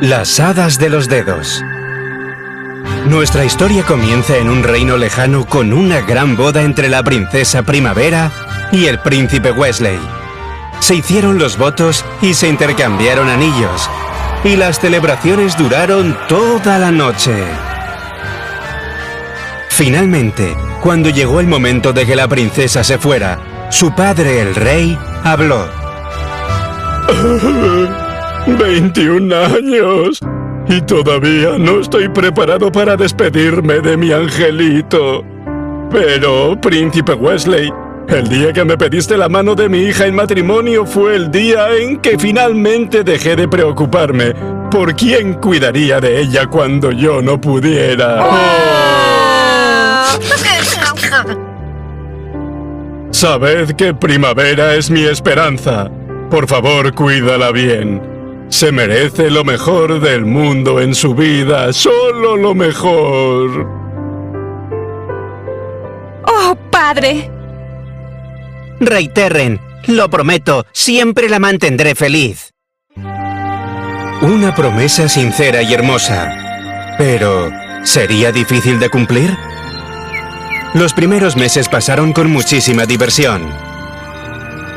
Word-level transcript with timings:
Las 0.00 0.40
hadas 0.40 0.78
de 0.78 0.88
los 0.88 1.10
dedos. 1.10 1.62
Nuestra 3.04 3.44
historia 3.44 3.82
comienza 3.82 4.38
en 4.38 4.48
un 4.48 4.62
reino 4.62 4.96
lejano 4.96 5.44
con 5.44 5.74
una 5.74 6.00
gran 6.00 6.38
boda 6.38 6.62
entre 6.62 6.88
la 6.88 7.02
princesa 7.02 7.64
Primavera 7.64 8.32
y 8.72 8.86
el 8.86 8.98
príncipe 9.00 9.50
Wesley. 9.50 9.98
Se 10.80 10.94
hicieron 10.94 11.38
los 11.38 11.58
votos 11.58 12.02
y 12.22 12.32
se 12.32 12.48
intercambiaron 12.48 13.28
anillos, 13.28 13.90
y 14.42 14.56
las 14.56 14.80
celebraciones 14.80 15.58
duraron 15.58 16.16
toda 16.30 16.78
la 16.78 16.90
noche. 16.90 17.34
Finalmente, 19.68 20.56
cuando 20.80 21.10
llegó 21.10 21.40
el 21.40 21.46
momento 21.46 21.92
de 21.92 22.06
que 22.06 22.16
la 22.16 22.26
princesa 22.26 22.82
se 22.84 22.96
fuera, 22.96 23.68
su 23.70 23.94
padre, 23.94 24.40
el 24.40 24.54
rey, 24.54 24.98
habló. 25.24 25.68
21 28.58 29.34
años. 29.34 30.20
Y 30.68 30.80
todavía 30.82 31.58
no 31.58 31.80
estoy 31.80 32.08
preparado 32.08 32.70
para 32.70 32.96
despedirme 32.96 33.80
de 33.80 33.96
mi 33.96 34.12
angelito. 34.12 35.24
Pero, 35.90 36.58
príncipe 36.60 37.14
Wesley, 37.14 37.72
el 38.08 38.28
día 38.28 38.52
que 38.52 38.64
me 38.64 38.78
pediste 38.78 39.16
la 39.16 39.28
mano 39.28 39.54
de 39.54 39.68
mi 39.68 39.78
hija 39.78 40.06
en 40.06 40.14
matrimonio 40.14 40.86
fue 40.86 41.16
el 41.16 41.30
día 41.30 41.74
en 41.76 41.98
que 41.98 42.18
finalmente 42.18 43.04
dejé 43.04 43.36
de 43.36 43.48
preocuparme 43.48 44.34
por 44.70 44.94
quién 44.94 45.34
cuidaría 45.34 46.00
de 46.00 46.20
ella 46.20 46.46
cuando 46.46 46.92
yo 46.92 47.20
no 47.20 47.40
pudiera. 47.40 48.24
Sabed 53.10 53.72
que 53.72 53.92
primavera 53.92 54.74
es 54.74 54.90
mi 54.90 55.04
esperanza. 55.04 55.90
Por 56.30 56.46
favor, 56.46 56.94
cuídala 56.94 57.50
bien. 57.50 58.09
Se 58.50 58.72
merece 58.72 59.30
lo 59.30 59.44
mejor 59.44 60.00
del 60.00 60.26
mundo 60.26 60.80
en 60.80 60.94
su 60.94 61.14
vida, 61.14 61.72
solo 61.72 62.36
lo 62.36 62.52
mejor. 62.54 63.66
¡Oh, 66.26 66.56
padre! 66.70 67.30
Rey 68.80 69.08
Terren, 69.08 69.60
lo 69.86 70.10
prometo, 70.10 70.66
siempre 70.72 71.28
la 71.28 71.38
mantendré 71.38 71.94
feliz. 71.94 72.52
Una 72.96 74.54
promesa 74.54 75.08
sincera 75.08 75.62
y 75.62 75.72
hermosa. 75.72 76.96
Pero, 76.98 77.50
¿sería 77.84 78.32
difícil 78.32 78.80
de 78.80 78.90
cumplir? 78.90 79.38
Los 80.74 80.92
primeros 80.92 81.36
meses 81.36 81.68
pasaron 81.68 82.12
con 82.12 82.30
muchísima 82.30 82.84
diversión. 82.84 83.69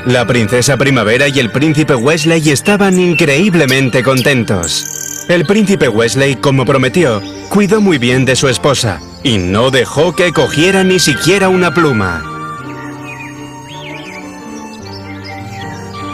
La 0.05 0.27
princesa 0.27 0.75
Primavera 0.75 1.29
y 1.29 1.39
el 1.39 1.49
príncipe 1.49 1.95
Wesley 1.95 2.49
estaban 2.49 2.99
increíblemente 2.99 4.03
contentos. 4.03 5.25
El 5.29 5.45
príncipe 5.45 5.87
Wesley, 5.87 6.35
como 6.35 6.65
prometió, 6.65 7.21
cuidó 7.47 7.79
muy 7.79 7.97
bien 7.99 8.25
de 8.25 8.35
su 8.35 8.49
esposa 8.49 8.99
y 9.23 9.37
no 9.37 9.71
dejó 9.71 10.13
que 10.13 10.33
cogiera 10.33 10.83
ni 10.83 10.99
siquiera 10.99 11.47
una 11.47 11.73
pluma. 11.73 12.21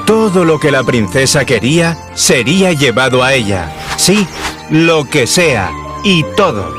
Todo 0.05 0.45
lo 0.45 0.59
que 0.59 0.69
la 0.69 0.83
princesa 0.83 1.43
quería 1.43 1.97
sería 2.13 2.73
llevado 2.73 3.23
a 3.23 3.33
ella. 3.33 3.71
Sí, 3.97 4.27
lo 4.69 5.09
que 5.09 5.25
sea 5.25 5.71
y 6.03 6.23
todo. 6.37 6.71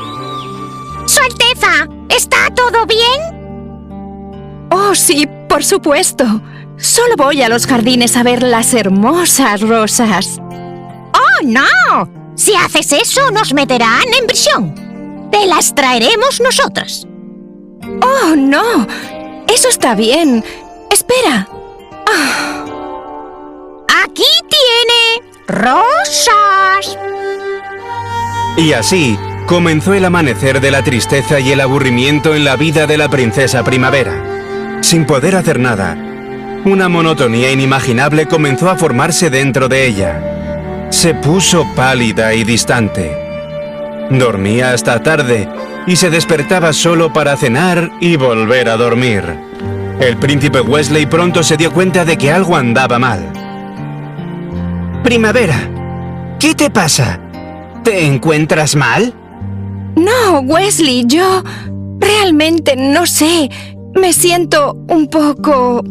¡Su 1.07 1.19
Alteza! 1.19 1.89
¿Está 2.07 2.49
todo 2.55 2.85
bien? 2.85 4.69
Oh, 4.69 4.95
sí, 4.95 5.27
por 5.49 5.61
supuesto. 5.65 6.41
Solo 6.81 7.15
voy 7.15 7.43
a 7.43 7.49
los 7.49 7.67
jardines 7.67 8.17
a 8.17 8.23
ver 8.23 8.41
las 8.41 8.73
hermosas 8.73 9.61
rosas. 9.61 10.39
¡Oh, 10.39 11.45
no! 11.45 12.09
Si 12.35 12.55
haces 12.55 12.91
eso, 12.91 13.29
nos 13.31 13.53
meterán 13.53 14.11
en 14.19 14.25
prisión. 14.25 15.29
Te 15.31 15.45
las 15.45 15.75
traeremos 15.75 16.41
nosotras. 16.41 17.05
Oh, 18.01 18.35
no. 18.35 18.87
Eso 19.47 19.69
está 19.69 19.93
bien. 19.93 20.43
Espera. 20.89 21.47
Ah. 22.07 22.65
Aquí 24.03 24.23
tiene 24.49 25.31
rosas. 25.47 26.97
Y 28.57 28.73
así 28.73 29.19
comenzó 29.45 29.93
el 29.93 30.05
amanecer 30.05 30.61
de 30.61 30.71
la 30.71 30.83
tristeza 30.83 31.39
y 31.39 31.51
el 31.51 31.61
aburrimiento 31.61 32.33
en 32.33 32.43
la 32.43 32.55
vida 32.55 32.87
de 32.87 32.97
la 32.97 33.07
princesa 33.07 33.63
Primavera. 33.63 34.79
Sin 34.81 35.05
poder 35.05 35.35
hacer 35.35 35.59
nada, 35.59 35.95
una 36.65 36.89
monotonía 36.89 37.51
inimaginable 37.51 38.27
comenzó 38.27 38.69
a 38.69 38.75
formarse 38.75 39.29
dentro 39.29 39.67
de 39.67 39.87
ella. 39.87 40.87
Se 40.91 41.13
puso 41.13 41.65
pálida 41.75 42.33
y 42.33 42.43
distante. 42.43 43.17
Dormía 44.11 44.73
hasta 44.73 45.01
tarde 45.01 45.47
y 45.87 45.95
se 45.95 46.09
despertaba 46.09 46.73
solo 46.73 47.11
para 47.13 47.37
cenar 47.37 47.91
y 47.99 48.15
volver 48.15 48.69
a 48.69 48.77
dormir. 48.77 49.23
El 49.99 50.17
príncipe 50.17 50.61
Wesley 50.61 51.05
pronto 51.05 51.43
se 51.43 51.57
dio 51.57 51.71
cuenta 51.71 52.05
de 52.05 52.17
que 52.17 52.31
algo 52.31 52.55
andaba 52.55 52.99
mal. 52.99 53.21
Primavera, 55.03 55.69
¿qué 56.39 56.53
te 56.53 56.69
pasa? 56.69 57.19
¿Te 57.83 58.05
encuentras 58.05 58.75
mal? 58.75 59.13
No, 59.95 60.39
Wesley, 60.41 61.05
yo 61.07 61.43
realmente 61.99 62.75
no 62.75 63.05
sé. 63.05 63.49
Me 63.95 64.13
siento 64.13 64.77
un 64.87 65.07
poco... 65.07 65.83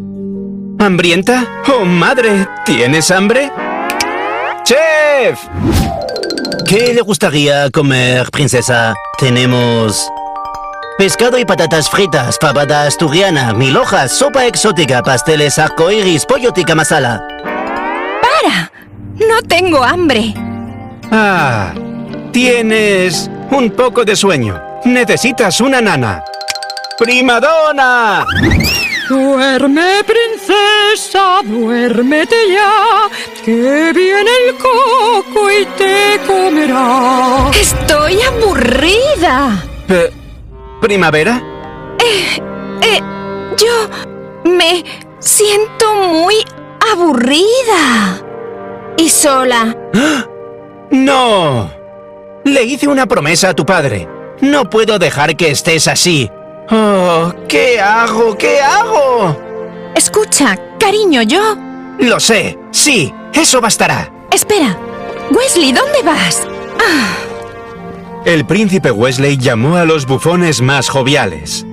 ¿Hambrienta? 0.81 1.47
¡Oh, 1.69 1.85
madre! 1.85 2.49
¿Tienes 2.65 3.11
hambre? 3.11 3.53
¡Chef! 4.65 5.39
¿Qué 6.67 6.95
le 6.95 7.03
gustaría 7.03 7.71
comer, 7.71 8.31
princesa? 8.31 8.95
Tenemos... 9.19 10.11
Pescado 10.97 11.39
y 11.39 11.45
patatas 11.45 11.91
fritas, 11.91 12.39
fabada 12.41 12.85
asturiana, 12.85 13.53
mil 13.53 13.77
hojas, 13.77 14.11
sopa 14.17 14.47
exótica, 14.47 15.03
pasteles 15.03 15.59
arcoiris, 15.59 16.25
pollo 16.25 16.51
tikka 16.51 16.75
masala. 16.75 17.29
¡Para! 18.23 18.73
No 19.17 19.43
tengo 19.43 19.85
hambre. 19.85 20.33
Ah, 21.12 21.75
tienes 22.33 23.31
un 23.51 23.71
poco 23.71 24.03
de 24.07 24.17
sueño. 24.17 24.59
Necesitas 24.87 25.61
una 25.61 25.83
nana. 25.83 26.25
¡Primadona! 26.99 28.25
Duerme, 29.10 30.04
princesa, 30.06 31.41
duérmete 31.43 32.37
ya, 32.48 33.10
que 33.44 33.93
viene 33.93 34.31
el 34.47 34.54
coco 34.54 35.50
y 35.50 35.66
te 35.76 36.21
comerá. 36.28 37.50
Estoy 37.60 38.20
aburrida. 38.22 39.65
Eh, 39.88 40.12
¿Primavera? 40.81 41.43
Eh, 41.99 43.00
yo 43.56 43.91
me 44.49 44.84
siento 45.19 45.93
muy 45.93 46.37
aburrida. 46.93 48.22
Y 48.97 49.09
sola. 49.09 49.76
¡No! 50.93 51.69
Le 52.44 52.62
hice 52.62 52.87
una 52.87 53.06
promesa 53.06 53.49
a 53.49 53.54
tu 53.54 53.66
padre. 53.66 54.09
No 54.41 54.70
puedo 54.70 55.00
dejar 55.00 55.37
que 55.37 55.50
estés 55.50 55.88
así. 55.88 56.31
Oh, 56.70 57.32
¿qué 57.48 57.81
hago? 57.81 58.36
¿Qué 58.38 58.60
hago? 58.60 59.36
Escucha, 59.94 60.56
cariño, 60.78 61.22
yo... 61.22 61.56
Lo 61.98 62.20
sé, 62.20 62.58
sí, 62.70 63.12
eso 63.34 63.60
bastará. 63.60 64.10
Espera. 64.31 64.76
Wesley, 65.32 65.72
¿dónde 65.72 66.03
vas? 66.04 66.47
Ah, 66.81 67.16
El 68.25 68.47
príncipe 68.47 68.91
Wesley 68.91 69.36
llamó 69.36 69.76
a 69.76 69.84
los 69.84 70.06
bufones 70.06 70.60
más 70.62 70.88
joviales. 70.88 71.66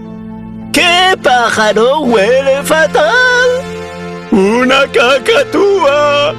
¿Qué 0.73 1.15
pájaro 1.21 1.99
huele 2.01 2.61
fatal? 2.63 3.13
¡Una 4.31 4.81
cacatúa! 4.87 6.33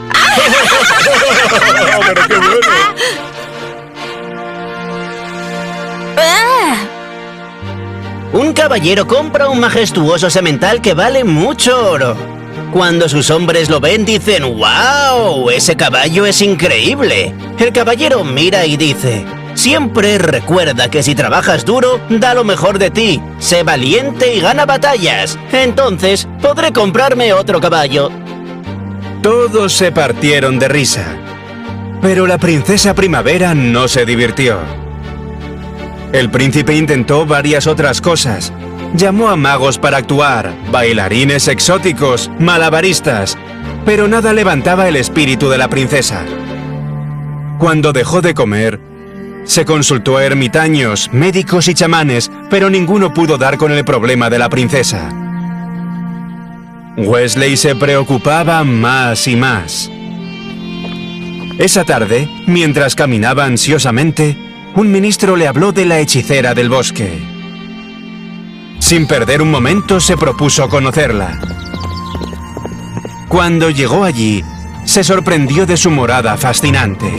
¡Pero 2.06 2.28
qué 2.28 2.37
bueno! 2.37 2.58
ah. 6.16 6.76
Un 8.32 8.52
caballero 8.52 9.06
compra 9.06 9.48
un 9.48 9.58
majestuoso 9.58 10.28
semental 10.28 10.82
que 10.82 10.94
vale 10.94 11.25
mucho 11.25 11.90
oro. 11.90 12.16
Cuando 12.72 13.08
sus 13.08 13.30
hombres 13.30 13.70
lo 13.70 13.80
ven 13.80 14.04
dicen, 14.04 14.42
¡Wow! 14.44 15.48
Ese 15.50 15.76
caballo 15.76 16.26
es 16.26 16.42
increíble. 16.42 17.34
El 17.58 17.72
caballero 17.72 18.25
mira 18.25 18.66
y 18.66 18.76
dice, 18.76 19.25
Siempre 19.54 20.19
recuerda 20.19 20.88
que 20.88 21.02
si 21.02 21.14
trabajas 21.14 21.64
duro, 21.64 22.00
da 22.10 22.34
lo 22.34 22.44
mejor 22.44 22.78
de 22.78 22.90
ti. 22.90 23.20
Sé 23.38 23.62
valiente 23.62 24.34
y 24.34 24.40
gana 24.40 24.66
batallas. 24.66 25.38
Entonces, 25.50 26.28
podré 26.40 26.72
comprarme 26.72 27.32
otro 27.32 27.60
caballo. 27.60 28.10
Todos 29.22 29.72
se 29.72 29.90
partieron 29.90 30.58
de 30.58 30.69
risa. 30.69 31.04
Pero 32.00 32.26
la 32.26 32.38
princesa 32.38 32.94
Primavera 32.94 33.54
no 33.54 33.88
se 33.88 34.04
divirtió. 34.06 34.88
El 36.12 36.31
príncipe 36.31 36.75
intentó 36.75 37.26
varias 37.26 37.66
otras 37.66 38.00
cosas. 38.00 38.52
Llamó 38.94 39.28
a 39.28 39.37
magos 39.37 39.78
para 39.78 39.99
actuar, 39.99 40.55
bailarines 40.72 41.49
exóticos, 41.49 42.31
malabaristas, 42.38 43.37
pero 43.84 44.08
nada 44.08 44.32
levantaba 44.32 44.88
el 44.88 44.96
espíritu 44.96 45.50
de 45.50 45.58
la 45.58 45.69
princesa. 45.69 46.25
Cuando 47.58 47.93
dejó 47.93 48.22
de 48.22 48.32
comer, 48.32 48.81
se 49.44 49.66
consultó 49.66 50.16
a 50.16 50.25
ermitaños, 50.25 51.10
médicos 51.12 51.69
y 51.69 51.75
chamanes, 51.75 52.31
pero 52.49 52.70
ninguno 52.70 53.12
pudo 53.12 53.37
dar 53.37 53.58
con 53.58 53.72
el 53.72 53.84
problema 53.84 54.31
de 54.31 54.38
la 54.38 54.49
princesa. 54.49 55.11
Wesley 56.96 57.56
se 57.56 57.76
preocupaba 57.76 58.64
más 58.64 59.28
y 59.28 59.37
más. 59.37 59.90
Esa 61.58 61.84
tarde, 61.84 62.28
mientras 62.46 62.94
caminaba 62.94 63.44
ansiosamente, 63.44 64.48
un 64.78 64.92
ministro 64.92 65.34
le 65.34 65.48
habló 65.48 65.72
de 65.72 65.84
la 65.84 65.98
hechicera 65.98 66.54
del 66.54 66.69
bosque. 66.70 67.20
Sin 68.78 69.08
perder 69.08 69.42
un 69.42 69.50
momento, 69.50 69.98
se 69.98 70.16
propuso 70.16 70.69
conocerla. 70.69 71.40
Cuando 73.28 73.70
llegó 73.70 74.04
allí, 74.04 74.44
se 74.84 75.02
sorprendió 75.02 75.66
de 75.66 75.76
su 75.76 75.90
morada 75.90 76.36
fascinante. 76.36 77.10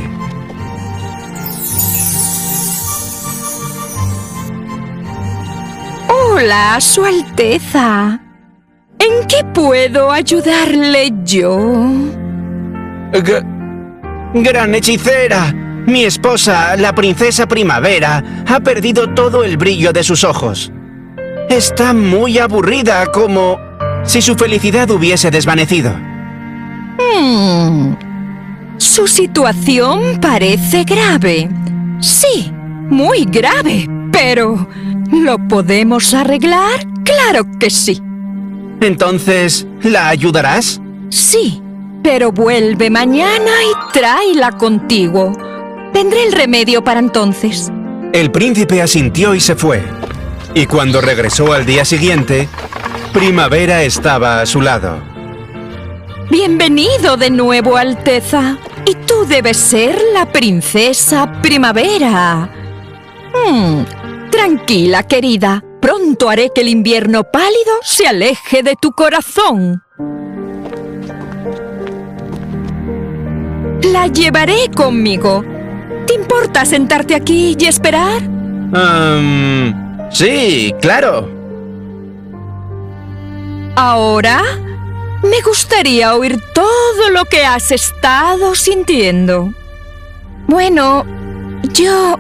Hola, 6.08 6.80
Su 6.80 7.06
Alteza. 7.06 8.20
¿En 9.00 9.28
qué 9.28 9.44
puedo 9.54 10.12
ayudarle 10.12 11.12
yo? 11.24 11.58
G- 13.14 13.46
Gran 14.34 14.76
hechicera. 14.76 15.54
Mi 15.90 16.04
esposa, 16.04 16.78
la 16.78 16.94
princesa 16.94 17.48
Primavera, 17.48 18.44
ha 18.48 18.60
perdido 18.60 19.10
todo 19.16 19.44
el 19.44 19.58
brillo 19.58 19.92
de 19.92 20.04
sus 20.04 20.24
ojos. 20.24 20.72
Está 21.50 21.94
muy 21.96 22.38
aburrida, 22.38 23.08
como 23.08 23.58
si 24.04 24.22
su 24.22 24.36
felicidad 24.36 24.92
hubiese 24.92 25.32
desvanecido. 25.32 25.92
Hmm. 27.00 27.96
Su 28.78 29.08
situación 29.08 30.20
parece 30.22 30.84
grave. 30.84 31.50
Sí, 32.00 32.54
muy 32.88 33.26
grave. 33.26 33.88
Pero, 34.12 34.68
¿lo 35.12 35.40
podemos 35.48 36.14
arreglar? 36.14 36.86
Claro 37.04 37.48
que 37.60 37.72
sí. 37.72 38.00
Entonces, 38.80 39.66
¿la 39.82 40.10
ayudarás? 40.10 40.80
Sí, 41.10 41.64
pero 42.04 42.32
vuelve 42.32 42.92
mañana 42.92 43.52
y 43.64 43.92
tráela 43.92 44.52
contigo. 44.52 45.49
Tendré 45.94 46.24
el 46.24 46.32
remedio 46.34 46.84
para 46.84 47.00
entonces. 47.00 47.72
El 48.14 48.32
príncipe 48.32 48.82
asintió 48.82 49.36
y 49.36 49.40
se 49.40 49.56
fue. 49.56 49.84
Y 50.54 50.66
cuando 50.66 51.02
regresó 51.02 51.54
al 51.54 51.66
día 51.66 51.86
siguiente, 51.86 52.48
Primavera 53.14 53.84
estaba 53.84 54.42
a 54.42 54.46
su 54.46 54.62
lado. 54.62 55.02
Bienvenido 56.30 57.18
de 57.18 57.32
nuevo, 57.32 57.76
Alteza. 57.76 58.58
Y 58.86 58.96
tú 58.96 59.26
debes 59.28 59.58
ser 59.58 60.00
la 60.14 60.32
princesa 60.32 61.42
Primavera. 61.42 62.50
Hmm, 63.34 63.84
tranquila, 64.32 65.04
querida. 65.04 65.64
Pronto 65.82 66.30
haré 66.30 66.52
que 66.54 66.62
el 66.62 66.70
invierno 66.70 67.24
pálido 67.24 67.74
se 67.82 68.08
aleje 68.08 68.64
de 68.64 68.76
tu 68.76 68.92
corazón. 68.92 69.84
La 73.82 74.08
llevaré 74.08 74.70
conmigo. 74.76 75.44
¿Te 76.10 76.16
importa 76.16 76.66
sentarte 76.66 77.14
aquí 77.14 77.56
y 77.56 77.66
esperar? 77.66 78.24
Um, 78.24 79.72
sí, 80.10 80.74
claro. 80.82 81.30
Ahora, 83.76 84.42
me 85.22 85.40
gustaría 85.46 86.16
oír 86.16 86.42
todo 86.56 87.12
lo 87.12 87.26
que 87.26 87.46
has 87.46 87.72
estado 87.72 88.56
sintiendo. 88.56 89.54
Bueno, 90.48 91.06
yo 91.74 92.18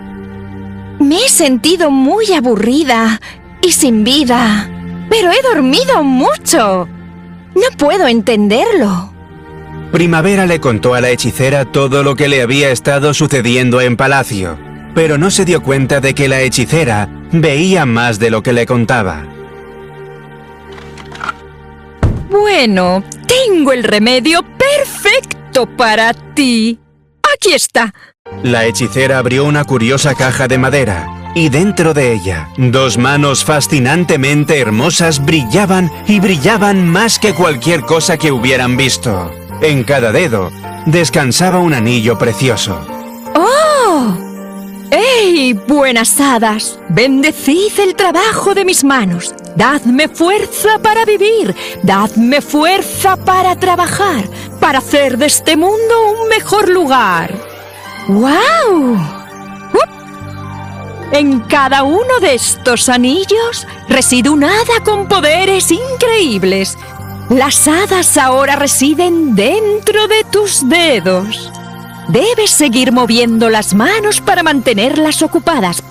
me 0.99 1.25
he 1.25 1.29
sentido 1.29 1.89
muy 1.89 2.31
aburrida 2.31 3.19
y 3.59 3.71
sin 3.71 4.03
vida, 4.03 4.69
pero 5.09 5.31
he 5.31 5.41
dormido 5.41 6.03
mucho. 6.03 6.87
No 7.55 7.75
puedo 7.75 8.05
entenderlo. 8.05 9.08
Primavera 9.91 10.45
le 10.45 10.59
contó 10.59 10.93
a 10.93 11.01
la 11.01 11.09
hechicera 11.09 11.65
todo 11.65 12.03
lo 12.03 12.15
que 12.15 12.27
le 12.27 12.43
había 12.43 12.69
estado 12.69 13.13
sucediendo 13.15 13.81
en 13.81 13.97
palacio, 13.97 14.57
pero 14.93 15.17
no 15.17 15.31
se 15.31 15.45
dio 15.45 15.63
cuenta 15.63 15.99
de 15.99 16.13
que 16.13 16.27
la 16.27 16.41
hechicera 16.41 17.09
veía 17.31 17.87
más 17.87 18.19
de 18.19 18.29
lo 18.29 18.43
que 18.43 18.53
le 18.53 18.67
contaba. 18.67 19.25
Bueno, 22.29 23.03
tengo 23.25 23.73
el 23.73 23.83
remedio 23.83 24.41
perfecto 24.43 25.65
para 25.65 26.13
ti. 26.13 26.79
Aquí 27.35 27.53
está. 27.53 27.91
La 28.43 28.65
hechicera 28.65 29.17
abrió 29.17 29.43
una 29.45 29.63
curiosa 29.63 30.13
caja 30.13 30.47
de 30.47 30.59
madera 30.59 31.07
y 31.33 31.49
dentro 31.49 31.95
de 31.95 32.13
ella 32.13 32.49
dos 32.57 32.99
manos 32.99 33.43
fascinantemente 33.43 34.59
hermosas 34.59 35.25
brillaban 35.25 35.91
y 36.07 36.19
brillaban 36.19 36.87
más 36.87 37.17
que 37.17 37.33
cualquier 37.33 37.81
cosa 37.81 38.17
que 38.17 38.31
hubieran 38.31 38.77
visto. 38.77 39.38
En 39.61 39.83
cada 39.83 40.13
dedo 40.13 40.51
descansaba 40.85 41.59
un 41.59 41.73
anillo 41.73 42.17
precioso. 42.17 42.79
¡Oh! 43.35 44.17
¡Ey, 44.89 45.51
buenas 45.53 46.17
hadas! 46.19 46.79
Bendecid 46.89 47.77
el 47.79 47.93
trabajo 47.95 48.55
de 48.55 48.63
mis 48.63 48.85
manos. 48.85 49.33
Dadme 49.57 50.07
fuerza 50.07 50.79
para 50.79 51.03
vivir. 51.03 51.53
Dadme 51.83 52.41
fuerza 52.41 53.17
para 53.17 53.57
trabajar. 53.57 54.23
Para 54.61 54.79
hacer 54.79 55.17
de 55.17 55.25
este 55.25 55.57
mundo 55.57 56.13
un 56.21 56.29
mejor 56.29 56.69
lugar. 56.69 57.33
¡Wow! 58.07 58.97
En 61.11 61.39
cada 61.41 61.83
uno 61.83 62.19
de 62.21 62.35
estos 62.35 62.87
anillos 62.87 63.67
reside 63.89 64.29
un 64.29 64.43
hada 64.43 64.83
con 64.85 65.07
poderes 65.07 65.69
increíbles. 65.71 66.77
Las 67.29 67.67
hadas 67.67 68.17
ahora 68.17 68.55
residen 68.55 69.35
dentro 69.35 70.07
de 70.07 70.23
tus 70.31 70.67
dedos. 70.67 71.51
Debes 72.07 72.49
seguir 72.49 72.91
moviendo 72.91 73.51
las 73.51 73.75
manos 73.75 74.19
para 74.19 74.41
mantenerlas 74.41 75.21
ocupadas. 75.21 75.83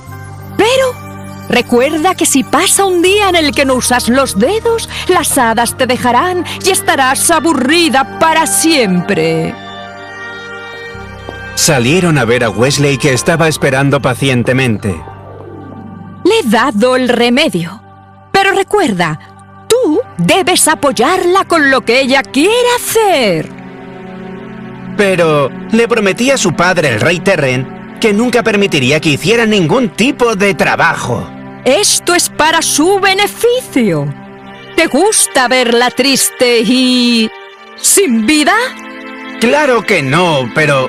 Pero 0.57 1.47
recuerda 1.49 2.17
que 2.17 2.27
si 2.27 2.43
pasa 2.43 2.85
un 2.85 3.03
día 3.03 3.29
en 3.29 3.37
el 3.37 3.53
que 3.53 3.65
no 3.65 3.75
usas 3.75 4.09
los 4.09 4.37
dedos, 4.37 4.89
las 5.07 5.39
hadas 5.39 5.77
te 5.77 5.87
dejarán 5.87 6.45
y 6.65 6.71
estarás 6.71 7.31
aburrida 7.31 8.19
para 8.19 8.49
siempre. 8.49 9.55
Salieron 11.55 12.19
a 12.19 12.25
ver 12.25 12.43
a 12.43 12.51
Wesley 12.51 12.99
que 12.99 13.13
estaba 13.13 13.47
esperando 13.47 14.03
pacientemente. 14.03 15.01
Le 16.25 16.41
he 16.41 16.51
dado 16.51 16.97
el 16.97 17.09
remedio. 17.09 17.81
Pero 18.33 18.53
recuerda, 18.53 19.38
debes 20.19 20.69
apoyarla 20.69 21.45
con 21.45 21.71
lo 21.71 21.81
que 21.85 22.01
ella 22.01 22.23
quiera 22.23 22.77
hacer. 22.77 23.49
Pero 24.97 25.51
le 25.71 25.89
prometí 25.89 26.31
a 26.31 26.37
su 26.37 26.53
padre, 26.55 26.89
el 26.89 27.01
rey 27.01 27.21
Terren, 27.21 27.97
que 28.01 28.13
nunca 28.13 28.43
permitiría 28.43 29.01
que 29.01 29.11
hiciera 29.11 29.47
ningún 29.47 29.91
tipo 29.91 30.35
de 30.35 30.55
trabajo. 30.55 31.29
Esto 31.65 32.15
es 32.15 32.29
para 32.29 32.63
su 32.63 32.99
beneficio. 32.99 34.13
¿Te 34.77 34.87
gusta 34.87 35.49
verla 35.49 35.91
triste 35.91 36.61
y... 36.61 37.31
sin 37.77 38.27
vida? 38.27 38.55
Claro 39.41 39.83
que 39.83 40.03
no, 40.03 40.51
pero... 40.55 40.89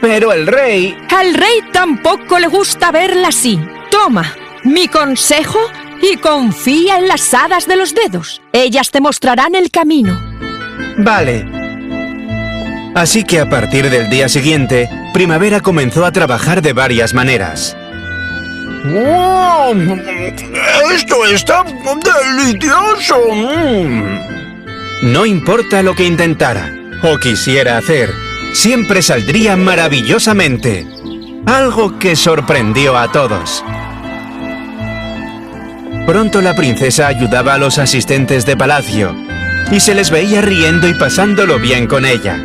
Pero 0.00 0.32
el 0.32 0.46
rey... 0.46 0.96
Al 1.08 1.34
rey 1.34 1.62
tampoco 1.72 2.38
le 2.38 2.48
gusta 2.48 2.90
verla 2.92 3.28
así. 3.28 3.58
Toma 3.90 4.34
mi 4.64 4.88
consejo 4.88 5.58
y 6.02 6.16
confía 6.16 6.98
en 6.98 7.08
las 7.08 7.32
hadas 7.34 7.66
de 7.66 7.76
los 7.76 7.94
dedos. 7.94 8.42
Ellas 8.52 8.90
te 8.90 9.00
mostrarán 9.00 9.54
el 9.54 9.70
camino. 9.70 10.18
Vale. 10.98 11.46
Así 12.94 13.24
que 13.24 13.40
a 13.40 13.48
partir 13.48 13.90
del 13.90 14.08
día 14.08 14.28
siguiente, 14.28 14.88
Primavera 15.12 15.60
comenzó 15.60 16.06
a 16.06 16.12
trabajar 16.12 16.62
de 16.62 16.72
varias 16.72 17.12
maneras. 17.12 17.76
¡Wow! 18.84 19.98
¡Esto 20.94 21.24
está 21.26 21.64
delicioso! 21.64 23.16
Mm. 23.32 25.12
No 25.12 25.26
importa 25.26 25.82
lo 25.82 25.94
que 25.94 26.04
intentara 26.04 26.72
o 27.02 27.18
quisiera 27.18 27.76
hacer, 27.76 28.10
siempre 28.54 29.02
saldría 29.02 29.56
maravillosamente. 29.56 30.86
Algo 31.44 31.98
que 31.98 32.16
sorprendió 32.16 32.96
a 32.96 33.12
todos. 33.12 33.62
Pronto 36.06 36.40
la 36.40 36.54
princesa 36.54 37.08
ayudaba 37.08 37.54
a 37.54 37.58
los 37.58 37.78
asistentes 37.78 38.46
de 38.46 38.56
palacio 38.56 39.14
y 39.72 39.80
se 39.80 39.92
les 39.92 40.10
veía 40.10 40.40
riendo 40.40 40.86
y 40.88 40.94
pasándolo 40.94 41.58
bien 41.58 41.88
con 41.88 42.04
ella. 42.04 42.36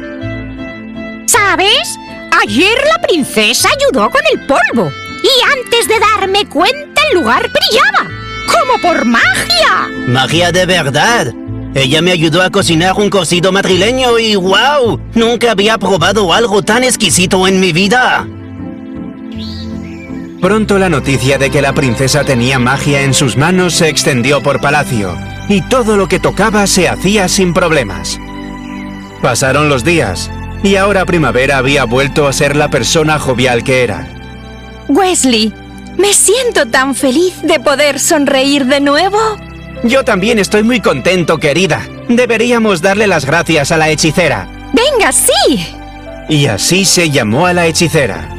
¿Sabes? 1.27 1.99
Ayer 2.41 2.75
la 2.87 2.99
princesa 3.07 3.69
ayudó 3.69 4.09
con 4.09 4.21
el 4.33 4.47
polvo. 4.47 4.91
Y 5.21 5.59
antes 5.59 5.87
de 5.87 5.99
darme 5.99 6.45
cuenta 6.49 7.01
el 7.11 7.19
lugar 7.19 7.43
brillaba. 7.43 8.09
¡Como 8.47 8.81
por 8.81 9.05
magia! 9.05 9.87
Magia 10.07 10.51
de 10.51 10.65
verdad. 10.65 11.31
Ella 11.75 12.01
me 12.01 12.11
ayudó 12.11 12.41
a 12.41 12.49
cocinar 12.49 12.93
un 12.97 13.11
cocido 13.11 13.51
madrileño 13.51 14.17
y 14.17 14.35
¡wow! 14.35 14.99
Nunca 15.13 15.51
había 15.51 15.77
probado 15.77 16.33
algo 16.33 16.63
tan 16.63 16.83
exquisito 16.83 17.47
en 17.47 17.59
mi 17.59 17.71
vida. 17.71 18.25
Pronto 20.41 20.79
la 20.79 20.89
noticia 20.89 21.37
de 21.37 21.51
que 21.51 21.61
la 21.61 21.73
princesa 21.73 22.23
tenía 22.23 22.57
magia 22.57 23.03
en 23.03 23.13
sus 23.13 23.37
manos 23.37 23.75
se 23.75 23.89
extendió 23.89 24.41
por 24.41 24.59
palacio, 24.59 25.15
y 25.47 25.61
todo 25.61 25.97
lo 25.97 26.07
que 26.07 26.19
tocaba 26.19 26.65
se 26.65 26.89
hacía 26.89 27.27
sin 27.27 27.53
problemas. 27.53 28.19
Pasaron 29.21 29.69
los 29.69 29.83
días, 29.83 30.31
y 30.63 30.77
ahora 30.77 31.05
Primavera 31.05 31.59
había 31.59 31.83
vuelto 31.83 32.27
a 32.27 32.33
ser 32.33 32.55
la 32.55 32.69
persona 32.69 33.19
jovial 33.19 33.63
que 33.63 33.83
era. 33.83 34.07
Wesley, 34.87 35.53
me 35.99 36.11
siento 36.11 36.65
tan 36.65 36.95
feliz 36.95 37.35
de 37.43 37.59
poder 37.59 37.99
sonreír 37.99 38.65
de 38.65 38.81
nuevo. 38.81 39.19
Yo 39.83 40.03
también 40.03 40.39
estoy 40.39 40.63
muy 40.63 40.79
contento, 40.79 41.37
querida. 41.37 41.87
Deberíamos 42.09 42.81
darle 42.81 43.05
las 43.05 43.25
gracias 43.25 43.71
a 43.71 43.77
la 43.77 43.89
hechicera. 43.89 44.49
Venga, 44.73 45.11
sí. 45.11 45.75
Y 46.29 46.47
así 46.47 46.83
se 46.85 47.11
llamó 47.11 47.45
a 47.45 47.53
la 47.53 47.67
hechicera. 47.67 48.30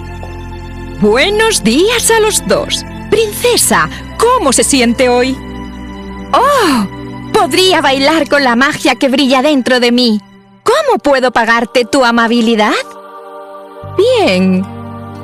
Buenos 1.03 1.65
días 1.65 2.13
a 2.13 2.21
los 2.21 2.47
dos. 2.47 2.85
Princesa, 3.11 3.91
¿cómo 4.19 4.53
se 4.53 4.63
siente 4.63 5.09
hoy? 5.09 5.37
¡Oh! 6.33 6.87
Podría 7.33 7.81
bailar 7.81 8.29
con 8.29 8.45
la 8.45 8.55
magia 8.55 8.95
que 8.95 9.09
brilla 9.09 9.43
dentro 9.43 9.81
de 9.81 9.91
mí. 9.91 10.21
¿Cómo 10.63 10.99
puedo 10.99 11.33
pagarte 11.33 11.85
tu 11.85 12.05
amabilidad? 12.05 12.77
Bien. 13.99 14.65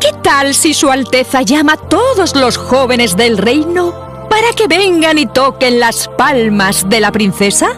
¿Qué 0.01 0.09
tal 0.21 0.53
si 0.53 0.75
Su 0.75 0.91
Alteza 0.91 1.43
llama 1.43 1.75
a 1.75 1.89
todos 1.89 2.35
los 2.35 2.57
jóvenes 2.57 3.17
del 3.17 3.39
reino 3.39 4.27
para 4.29 4.53
que 4.57 4.67
vengan 4.67 5.17
y 5.17 5.27
toquen 5.27 5.79
las 5.79 6.09
palmas 6.09 6.89
de 6.89 6.99
la 6.99 7.13
princesa? 7.13 7.69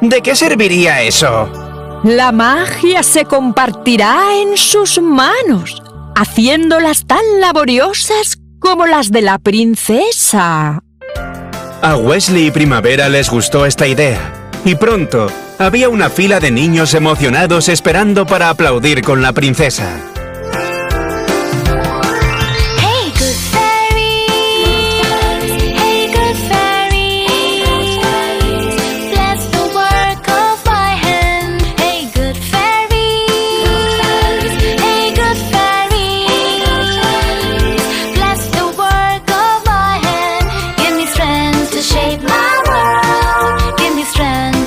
¿De 0.00 0.22
qué 0.22 0.36
serviría 0.36 1.02
eso? 1.02 1.48
La 2.04 2.30
magia 2.30 3.02
se 3.02 3.24
compartirá 3.24 4.40
en 4.40 4.56
sus 4.56 5.00
manos, 5.00 5.82
haciéndolas 6.16 7.06
tan 7.06 7.40
laboriosas 7.40 8.38
como 8.58 8.86
las 8.86 9.12
de 9.12 9.22
la 9.22 9.38
princesa. 9.38 10.80
A 11.82 11.96
Wesley 11.96 12.46
y 12.46 12.50
Primavera 12.50 13.08
les 13.08 13.30
gustó 13.30 13.66
esta 13.66 13.86
idea, 13.86 14.50
y 14.64 14.74
pronto 14.74 15.28
había 15.58 15.88
una 15.88 16.10
fila 16.10 16.40
de 16.40 16.50
niños 16.50 16.94
emocionados 16.94 17.68
esperando 17.68 18.26
para 18.26 18.50
aplaudir 18.50 19.02
con 19.02 19.22
la 19.22 19.32
princesa. 19.32 20.15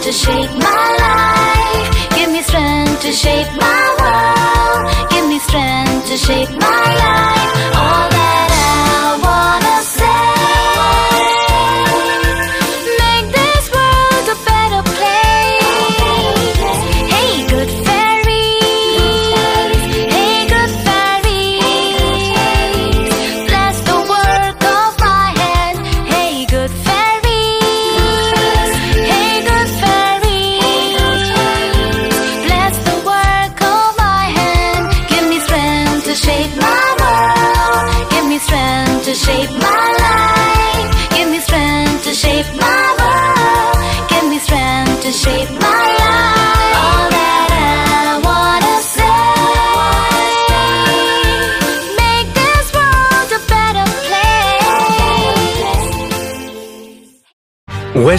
To 0.09 0.15
shape 0.15 0.51
my 0.57 0.87
life. 1.05 2.09
Give 2.17 2.31
me 2.31 2.41
strength 2.41 2.99
to 3.03 3.11
shape 3.11 3.51
my 3.61 3.83
world. 3.99 5.11
Give 5.11 5.25
me 5.29 5.37
strength 5.37 6.07
to 6.09 6.17
shape 6.17 6.49
my 6.49 6.85
life. 7.03 7.75
All 7.77 7.88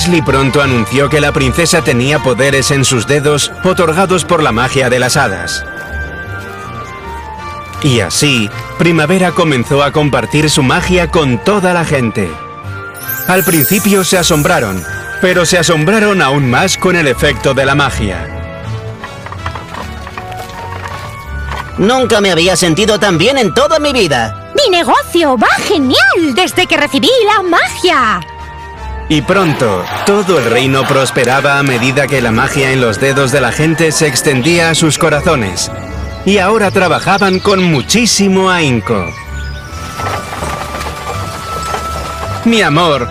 Wesley 0.01 0.23
pronto 0.23 0.63
anunció 0.63 1.11
que 1.11 1.21
la 1.21 1.31
princesa 1.31 1.85
tenía 1.85 2.21
poderes 2.21 2.71
en 2.71 2.87
sus 2.87 3.07
dedos 3.07 3.53
otorgados 3.65 4.25
por 4.25 4.43
la 4.43 4.51
magia 4.51 4.89
de 4.89 4.99
las 4.99 5.19
hadas. 5.19 5.63
Y 7.83 8.01
así, 8.01 8.49
Primavera 8.79 9.33
comenzó 9.33 9.83
a 9.83 9.93
compartir 9.93 10.49
su 10.49 10.63
magia 10.63 11.11
con 11.11 11.37
toda 11.45 11.75
la 11.75 11.85
gente. 11.85 12.31
Al 13.29 13.45
principio 13.45 14.03
se 14.03 14.17
asombraron, 14.17 14.83
pero 15.21 15.45
se 15.45 15.59
asombraron 15.59 16.23
aún 16.23 16.49
más 16.49 16.79
con 16.79 16.97
el 16.97 17.07
efecto 17.07 17.53
de 17.53 17.67
la 17.67 17.75
magia. 17.75 18.27
Nunca 21.77 22.23
me 22.23 22.33
había 22.33 22.57
sentido 22.57 22.99
tan 22.99 23.19
bien 23.19 23.37
en 23.37 23.53
toda 23.53 23.79
mi 23.79 23.93
vida. 23.93 24.51
¡Mi 24.55 24.75
negocio 24.75 25.37
va 25.37 25.51
genial 25.69 26.35
desde 26.35 26.67
que 26.67 26.79
recibí 26.79 27.11
la 27.27 27.43
magia! 27.43 28.30
Y 29.11 29.23
pronto, 29.23 29.85
todo 30.07 30.39
el 30.39 30.45
reino 30.45 30.85
prosperaba 30.87 31.59
a 31.59 31.65
medida 31.65 32.07
que 32.07 32.21
la 32.21 32.31
magia 32.31 32.71
en 32.71 32.81
los 32.81 33.01
dedos 33.01 33.33
de 33.33 33.41
la 33.41 33.51
gente 33.51 33.91
se 33.91 34.07
extendía 34.07 34.71
a 34.71 34.77
sus 34.77 34.99
corazones. 34.99 35.69
Y 36.25 36.39
ahora 36.39 36.71
trabajaban 36.71 37.41
con 37.41 37.61
muchísimo 37.61 38.49
ahínco. 38.49 39.13
Mi 42.45 42.63
amor, 42.63 43.09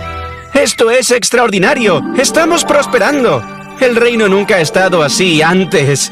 esto 0.54 0.90
es 0.90 1.10
extraordinario. 1.10 2.02
Estamos 2.16 2.64
prosperando. 2.64 3.44
El 3.78 3.94
reino 3.94 4.26
nunca 4.26 4.54
ha 4.54 4.60
estado 4.60 5.02
así 5.02 5.42
antes. 5.42 6.10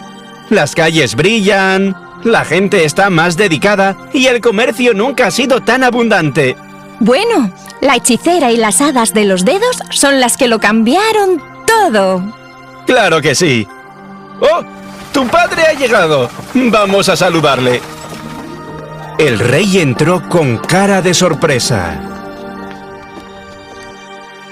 Las 0.50 0.74
calles 0.74 1.14
brillan, 1.14 1.96
la 2.24 2.44
gente 2.44 2.84
está 2.84 3.08
más 3.08 3.38
dedicada 3.38 3.96
y 4.12 4.26
el 4.26 4.42
comercio 4.42 4.92
nunca 4.92 5.28
ha 5.28 5.30
sido 5.30 5.62
tan 5.62 5.82
abundante. 5.82 6.56
Bueno, 7.00 7.52
la 7.80 7.96
hechicera 7.96 8.50
y 8.50 8.56
las 8.56 8.80
hadas 8.80 9.14
de 9.14 9.24
los 9.24 9.44
dedos 9.44 9.78
son 9.90 10.20
las 10.20 10.36
que 10.36 10.48
lo 10.48 10.58
cambiaron 10.58 11.42
todo. 11.66 12.22
Claro 12.86 13.20
que 13.20 13.34
sí. 13.34 13.66
¡Oh! 14.40 14.62
¡Tu 15.12 15.26
padre 15.28 15.62
ha 15.62 15.72
llegado! 15.74 16.28
Vamos 16.54 17.08
a 17.08 17.16
saludarle. 17.16 17.80
El 19.18 19.38
rey 19.38 19.78
entró 19.78 20.28
con 20.28 20.58
cara 20.58 21.02
de 21.02 21.14
sorpresa. 21.14 22.00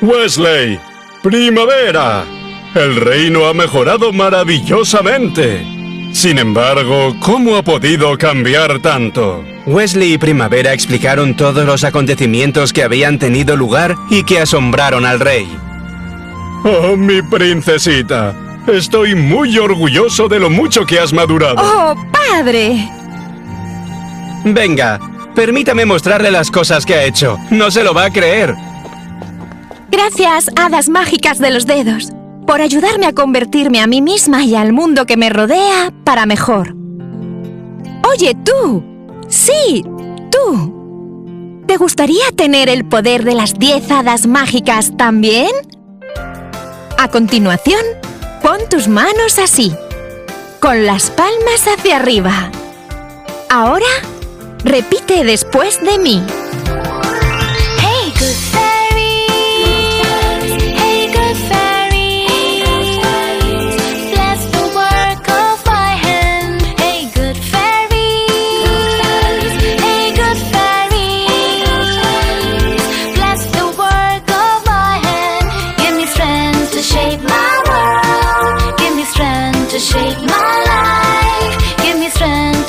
Wesley, 0.01 0.79
primavera. 1.23 2.25
El 2.75 2.97
reino 2.97 3.47
ha 3.47 3.55
mejorado 3.55 4.13
maravillosamente. 4.13 5.65
Sin 6.13 6.39
embargo, 6.39 7.15
¿cómo 7.21 7.57
ha 7.57 7.63
podido 7.63 8.17
cambiar 8.19 8.81
tanto? 8.81 9.45
Wesley 9.67 10.13
y 10.13 10.19
Primavera 10.19 10.73
explicaron 10.73 11.37
todos 11.37 11.67
los 11.67 11.83
acontecimientos 11.83 12.73
que 12.73 12.85
habían 12.85 13.19
tenido 13.19 13.57
lugar 13.57 13.97
y 14.11 14.23
que 14.23 14.39
asombraron 14.39 15.05
al 15.05 15.19
rey. 15.19 15.47
Oh, 16.65 16.97
mi 16.97 17.21
princesita. 17.21 18.35
Estoy 18.69 19.15
muy 19.15 19.59
orgulloso 19.59 20.29
de 20.29 20.39
lo 20.39 20.51
mucho 20.51 20.87
que 20.87 21.01
has 21.01 21.13
madurado. 21.13 21.57
¡Oh, 21.59 21.95
padre! 22.13 22.89
Venga, 24.45 25.01
permítame 25.35 25.85
mostrarle 25.85 26.31
las 26.31 26.51
cosas 26.51 26.87
que 26.87 26.95
ha 26.95 27.05
hecho. 27.05 27.37
No 27.51 27.71
se 27.71 27.83
lo 27.83 27.93
va 27.93 28.05
a 28.07 28.13
creer. 28.13 28.55
Gracias, 29.91 30.51
hadas 30.57 30.89
mágicas 30.89 31.39
de 31.39 31.51
los 31.51 31.67
dedos, 31.67 32.13
por 32.47 32.61
ayudarme 32.61 33.07
a 33.07 33.13
convertirme 33.13 33.81
a 33.81 33.87
mí 33.89 34.01
misma 34.01 34.45
y 34.45 34.55
al 34.55 34.73
mundo 34.73 35.07
que 35.07 35.17
me 35.17 35.31
rodea 35.31 35.93
para 36.05 36.27
mejor. 36.27 36.75
Oye, 38.09 38.37
tú. 38.45 38.96
Sí, 39.29 39.85
tú. 40.31 41.65
¿Te 41.67 41.77
gustaría 41.77 42.31
tener 42.37 42.69
el 42.69 42.85
poder 42.85 43.25
de 43.25 43.35
las 43.35 43.55
diez 43.55 43.91
hadas 43.91 44.27
mágicas 44.27 44.97
también? 44.97 45.51
A 46.99 47.09
continuación, 47.09 47.81
pon 48.43 48.59
tus 48.71 48.89
manos 48.89 49.39
así, 49.39 49.75
con 50.61 50.87
las 50.87 51.11
palmas 51.11 51.67
hacia 51.67 51.97
arriba. 51.97 52.51
Ahora, 53.51 53.87
repite 54.65 55.25
después 55.25 55.81
de 55.83 55.99
mí. 55.99 56.23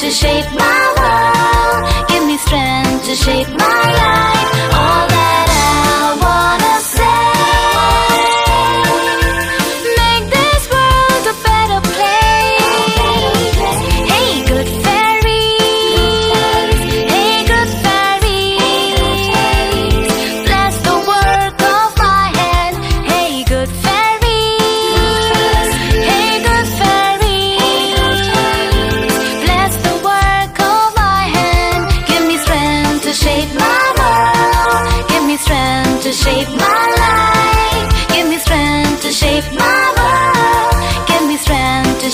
to 0.08 0.14
shape 0.14 0.50
my 0.54 0.84
world. 0.98 2.08
Give 2.08 2.26
me 2.26 2.38
strength 2.38 3.04
to 3.08 3.14
shape 3.14 3.50
my 3.50 3.77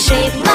谁 0.06 0.53